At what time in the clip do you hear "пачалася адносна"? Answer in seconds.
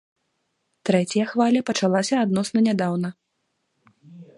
1.69-2.59